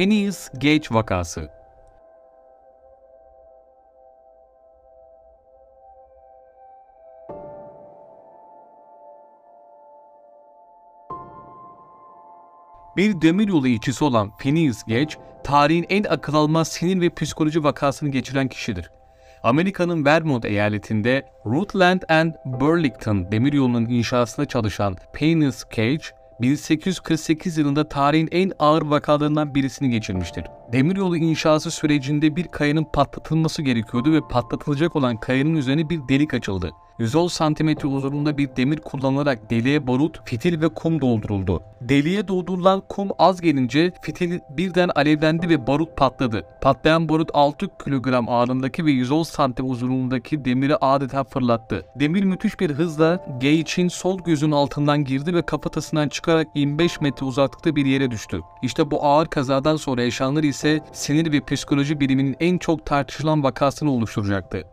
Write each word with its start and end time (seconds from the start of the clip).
Phineas 0.00 0.48
Gage 0.54 0.86
vakası 0.90 1.50
Bir 12.96 13.20
demiryolu 13.20 13.68
işçisi 13.68 14.04
olan 14.04 14.36
Phineas 14.36 14.82
Gage, 14.84 15.14
tarihin 15.44 15.86
en 15.88 16.04
akıl 16.04 16.34
almaz 16.34 16.68
sinir 16.68 17.00
ve 17.00 17.10
psikoloji 17.10 17.64
vakasını 17.64 18.08
geçiren 18.08 18.48
kişidir. 18.48 18.90
Amerika'nın 19.42 20.04
Vermont 20.04 20.44
eyaletinde 20.44 21.26
Rutland 21.46 22.02
and 22.08 22.32
Burlington 22.44 23.32
demiryolunun 23.32 23.86
inşasında 23.86 24.46
çalışan 24.46 24.96
Phineas 25.12 25.64
Gage, 25.64 26.19
1848 26.42 27.58
yılında 27.58 27.88
tarihin 27.88 28.28
en 28.32 28.52
ağır 28.58 28.82
vakalarından 28.82 29.54
birisini 29.54 29.90
geçirmiştir. 29.90 30.44
Demiryolu 30.72 31.16
inşası 31.16 31.70
sürecinde 31.70 32.36
bir 32.36 32.48
kayanın 32.48 32.84
patlatılması 32.84 33.62
gerekiyordu 33.62 34.12
ve 34.12 34.20
patlatılacak 34.30 34.96
olan 34.96 35.16
kayanın 35.16 35.54
üzerine 35.54 35.90
bir 35.90 36.08
delik 36.08 36.34
açıldı. 36.34 36.72
110 37.00 37.28
santimetre 37.28 37.88
uzunluğunda 37.88 38.38
bir 38.38 38.56
demir 38.56 38.76
kullanılarak 38.76 39.50
deliğe 39.50 39.86
barut, 39.86 40.20
fitil 40.24 40.60
ve 40.60 40.68
kum 40.68 41.00
dolduruldu. 41.00 41.62
Deliğe 41.80 42.28
doldurulan 42.28 42.82
kum 42.88 43.08
az 43.18 43.40
gelince 43.40 43.92
fitil 44.02 44.38
birden 44.50 44.90
alevlendi 44.94 45.48
ve 45.48 45.66
barut 45.66 45.96
patladı. 45.96 46.46
Patlayan 46.62 47.08
barut 47.08 47.30
6 47.34 47.66
kilogram 47.84 48.28
ağırlığındaki 48.28 48.84
ve 48.84 48.90
110 48.90 49.22
santim 49.22 49.70
uzunluğundaki 49.70 50.44
demiri 50.44 50.76
adeta 50.76 51.24
fırlattı. 51.24 51.86
Demir 51.96 52.24
müthiş 52.24 52.60
bir 52.60 52.70
hızla 52.70 53.24
Gage'in 53.40 53.88
sol 53.88 54.18
gözünün 54.18 54.52
altından 54.52 55.04
girdi 55.04 55.34
ve 55.34 55.42
kafatasından 55.42 56.08
çıkarak 56.08 56.46
25 56.54 57.00
metre 57.00 57.26
uzaklıkta 57.26 57.76
bir 57.76 57.86
yere 57.86 58.10
düştü. 58.10 58.40
İşte 58.62 58.90
bu 58.90 59.04
ağır 59.04 59.26
kazadan 59.26 59.76
sonra 59.76 60.02
yaşananlar 60.02 60.42
ise 60.42 60.59
sinir 60.92 61.32
ve 61.32 61.40
psikoloji 61.40 62.00
biliminin 62.00 62.36
en 62.40 62.58
çok 62.58 62.86
tartışılan 62.86 63.42
vakasını 63.42 63.90
oluşturacaktı. 63.90 64.64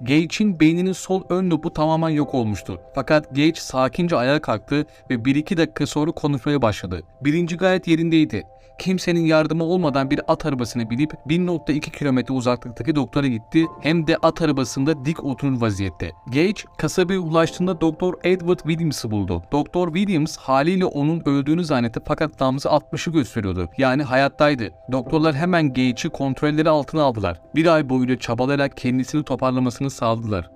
Gage'in 0.00 0.60
beyninin 0.60 0.92
sol 0.92 1.22
ön 1.28 1.50
lobu 1.50 1.72
tamamen 1.72 2.08
yok 2.08 2.34
olmuştu. 2.34 2.80
Fakat 2.94 3.28
Gage 3.28 3.60
sakince 3.60 4.16
ayağa 4.16 4.40
kalktı 4.40 4.86
ve 5.10 5.14
1-2 5.14 5.56
dakika 5.56 5.86
sonra 5.86 6.10
konuşmaya 6.10 6.62
başladı. 6.62 7.02
Birinci 7.20 7.56
gayet 7.56 7.88
yerindeydi. 7.88 8.44
Kimsenin 8.78 9.26
yardımı 9.26 9.64
olmadan 9.64 10.10
bir 10.10 10.20
at 10.28 10.46
arabasına 10.46 10.90
binip 10.90 11.12
1.2 11.26 11.80
kilometre 11.80 12.34
uzaklıktaki 12.34 12.94
doktora 12.94 13.26
gitti 13.26 13.66
hem 13.80 14.06
de 14.06 14.16
at 14.16 14.42
arabasında 14.42 15.04
dik 15.04 15.24
oturur 15.24 15.60
vaziyette. 15.60 16.12
Gage 16.26 16.62
kasabaya 16.78 17.20
ulaştığında 17.20 17.80
Doktor 17.80 18.14
Edward 18.24 18.58
Williams'ı 18.58 19.10
buldu. 19.10 19.42
Doktor 19.52 19.94
Williams 19.94 20.36
haliyle 20.36 20.84
onun 20.84 21.22
öldüğünü 21.26 21.64
zannetti 21.64 22.00
fakat 22.06 22.40
nabzı 22.40 22.68
60'ı 22.68 23.12
gösteriyordu. 23.12 23.68
Yani 23.78 24.02
hayattaydı. 24.02 24.70
Doktorlar 24.92 25.34
hemen 25.34 25.68
Gage'i 25.68 26.08
kontrolleri 26.08 26.70
altına 26.70 27.02
aldılar. 27.02 27.40
Bir 27.54 27.66
ay 27.66 27.88
boyunca 27.88 28.18
çabalayarak 28.18 28.76
kendisini 28.76 29.24
toparlamasını 29.24 29.85
sağladılar. 29.90 30.50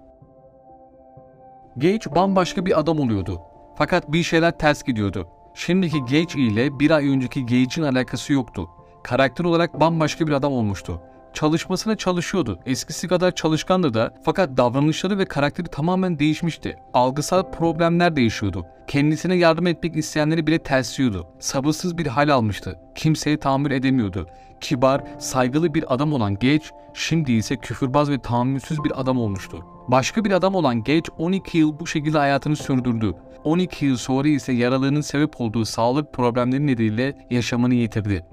Gage 1.77 2.15
bambaşka 2.15 2.67
bir 2.67 2.81
adam 2.81 3.01
oluyordu. 3.01 3.41
Fakat 3.77 4.13
bir 4.13 4.23
şeyler 4.23 4.59
ters 4.59 4.83
gidiyordu. 4.83 5.29
Şimdiki 5.55 6.01
Gage 6.01 6.41
ile 6.41 6.79
bir 6.79 6.91
ay 6.91 7.09
önceki 7.09 7.41
Gage'in 7.41 7.83
alakası 7.83 8.33
yoktu. 8.33 8.69
Karakter 9.03 9.45
olarak 9.45 9.81
bambaşka 9.81 10.27
bir 10.27 10.33
adam 10.33 10.53
olmuştu. 10.53 11.01
Çalışmasına 11.35 11.97
çalışıyordu. 11.97 12.59
Eskisi 12.67 13.09
kadar 13.09 13.35
çalışkandı 13.35 13.95
da 13.95 14.15
fakat 14.23 14.57
davranışları 14.57 15.19
ve 15.19 15.25
karakteri 15.25 15.69
tamamen 15.69 16.19
değişmişti. 16.19 16.77
Algısal 16.95 17.51
problemler 17.53 18.17
değişiyordu. 18.17 18.67
Kendisine 18.87 19.35
yardım 19.35 19.67
etmek 19.67 19.97
isteyenleri 19.97 20.47
bile 20.47 20.59
tersliyordu. 20.59 21.27
Sabırsız 21.39 21.99
bir 21.99 22.07
hal 22.07 22.29
almıştı. 22.29 22.79
Kimseye 22.95 23.37
tahammül 23.37 23.71
edemiyordu. 23.71 24.27
Kibar, 24.61 25.05
saygılı 25.19 25.75
bir 25.75 25.95
adam 25.95 26.13
olan 26.13 26.35
Gage, 26.35 26.65
şimdi 26.95 27.33
ise 27.33 27.57
küfürbaz 27.57 28.11
ve 28.11 28.19
tahammülsüz 28.19 28.85
bir 28.85 29.01
adam 29.01 29.19
olmuştu. 29.19 29.65
Başka 29.89 30.25
bir 30.25 30.31
adam 30.31 30.55
olan 30.55 30.85
Gage 30.85 31.11
12 31.19 31.59
yıl 31.59 31.81
bu 31.81 31.87
şekilde 31.87 32.19
hayatını 32.19 32.57
sürdürdü. 32.57 33.15
12 33.45 33.87
yıl 33.87 33.97
sonra 33.97 34.29
ise 34.29 34.53
yaralığının 34.53 35.01
sebep 35.01 35.41
olduğu 35.41 35.65
sağlık 35.65 36.13
problemleri 36.13 36.67
nedeniyle 36.67 37.27
yaşamını 37.31 37.75
yitirdi. 37.75 38.27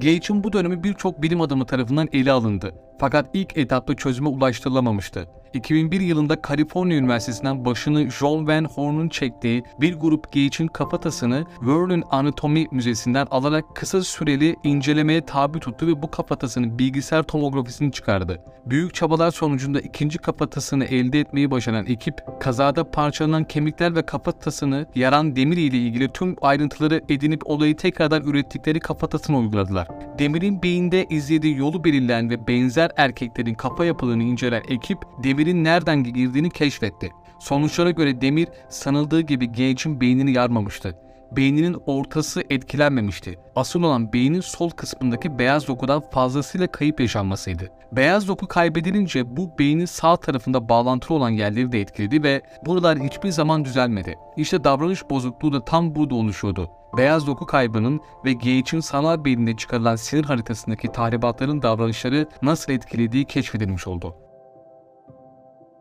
Gage'in 0.00 0.44
bu 0.44 0.52
dönemi 0.52 0.84
birçok 0.84 1.22
bilim 1.22 1.40
adamı 1.40 1.66
tarafından 1.66 2.08
ele 2.12 2.32
alındı. 2.32 2.74
Fakat 2.98 3.26
ilk 3.34 3.56
etapta 3.56 3.96
çözüme 3.96 4.28
ulaştırılamamıştı. 4.28 5.28
2001 5.54 6.00
yılında 6.00 6.42
Kaliforniya 6.42 6.98
Üniversitesi'nden 6.98 7.64
başını 7.64 8.10
John 8.10 8.46
Van 8.46 8.64
Horn'un 8.64 9.08
çektiği 9.08 9.62
bir 9.80 9.94
grup 9.94 10.24
Gage'in 10.32 10.66
kafatasını 10.66 11.46
Vernon 11.62 12.02
Anatomy 12.10 12.66
Müzesi'nden 12.70 13.26
alarak 13.30 13.76
kısa 13.76 14.02
süreli 14.02 14.56
incelemeye 14.64 15.26
tabi 15.26 15.60
tuttu 15.60 15.86
ve 15.86 16.02
bu 16.02 16.10
kafatasının 16.10 16.78
bilgisayar 16.78 17.22
tomografisini 17.22 17.92
çıkardı. 17.92 18.44
Büyük 18.66 18.94
çabalar 18.94 19.30
sonucunda 19.30 19.80
ikinci 19.80 20.18
kafatasını 20.18 20.84
elde 20.84 21.20
etmeyi 21.20 21.50
başaran 21.50 21.86
ekip 21.86 22.14
kazada 22.40 22.90
parçalanan 22.90 23.44
kemikler 23.44 23.96
ve 23.96 24.02
kafatasını 24.02 24.86
yaran 24.94 25.36
demir 25.36 25.56
ile 25.56 25.76
ilgili 25.76 26.08
tüm 26.08 26.36
ayrıntıları 26.42 27.00
edinip 27.08 27.42
olayı 27.44 27.76
tekrardan 27.76 28.22
ürettikleri 28.22 28.80
kafatasını 28.80 29.38
uyguladılar. 29.38 29.88
Demirin 30.20 30.62
beyinde 30.62 31.06
izlediği 31.10 31.56
yolu 31.56 31.84
belirleyen 31.84 32.30
ve 32.30 32.46
benzer 32.46 32.90
erkeklerin 32.96 33.54
kafa 33.54 33.84
yapılarını 33.84 34.22
incelen 34.22 34.62
ekip 34.68 34.98
demirin 35.24 35.64
nereden 35.64 36.04
girdiğini 36.04 36.50
keşfetti. 36.50 37.10
Sonuçlara 37.38 37.90
göre 37.90 38.20
demir 38.20 38.48
sanıldığı 38.68 39.20
gibi 39.20 39.46
Gage'in 39.46 40.00
beynini 40.00 40.32
yarmamıştı. 40.32 40.96
Beyninin 41.36 41.76
ortası 41.86 42.42
etkilenmemişti. 42.50 43.38
Asıl 43.56 43.82
olan 43.82 44.12
beynin 44.12 44.40
sol 44.40 44.70
kısmındaki 44.70 45.38
beyaz 45.38 45.68
dokudan 45.68 46.02
fazlasıyla 46.10 46.66
kayıp 46.66 47.00
yaşanmasıydı. 47.00 47.68
Beyaz 47.92 48.28
doku 48.28 48.46
kaybedilince 48.46 49.36
bu 49.36 49.58
beynin 49.58 49.84
sağ 49.84 50.16
tarafında 50.16 50.68
bağlantılı 50.68 51.16
olan 51.16 51.30
yerleri 51.30 51.72
de 51.72 51.80
etkiledi 51.80 52.22
ve 52.22 52.42
buralar 52.66 52.98
hiçbir 52.98 53.30
zaman 53.30 53.64
düzelmedi. 53.64 54.14
İşte 54.36 54.64
davranış 54.64 55.10
bozukluğu 55.10 55.52
da 55.52 55.64
tam 55.64 55.94
burada 55.94 56.14
oluşuyordu. 56.14 56.70
Beyaz 56.96 57.26
doku 57.26 57.46
kaybının 57.46 58.00
ve 58.24 58.32
Gage'in 58.32 58.80
sanal 58.80 59.24
beyninde 59.24 59.56
çıkarılan 59.56 59.96
sinir 59.96 60.24
haritasındaki 60.24 60.92
tahribatların 60.92 61.62
davranışları 61.62 62.28
nasıl 62.42 62.72
etkilediği 62.72 63.24
keşfedilmiş 63.24 63.86
oldu. 63.86 64.14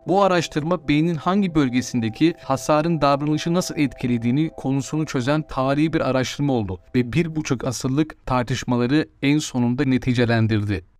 Bu 0.07 0.23
araştırma 0.23 0.87
beynin 0.87 1.15
hangi 1.15 1.55
bölgesindeki 1.55 2.35
hasarın 2.43 3.01
davranışı 3.01 3.53
nasıl 3.53 3.77
etkilediğini 3.77 4.49
konusunu 4.57 5.05
çözen 5.05 5.41
tarihi 5.41 5.93
bir 5.93 6.01
araştırma 6.09 6.53
oldu 6.53 6.79
ve 6.95 7.13
bir 7.13 7.35
buçuk 7.35 7.63
asırlık 7.63 8.25
tartışmaları 8.25 9.09
en 9.21 9.37
sonunda 9.37 9.83
neticelendirdi. 9.83 10.85